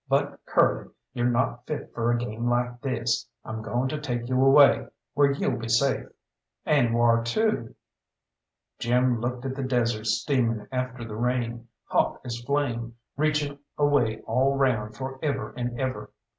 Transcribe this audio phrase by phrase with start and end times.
[0.09, 3.27] But, Curly, you're not fit for a game like this.
[3.45, 6.07] I'm going to take you away where you'll be safe."
[6.65, 7.75] "And whar to?"
[8.79, 14.55] Jim looked at the desert steaming after the rain, hot as flame, reaching away all
[14.57, 16.09] round for ever and ever.